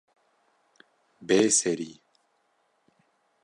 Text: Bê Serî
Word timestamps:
Bê 1.27 1.39
Serî 1.57 1.91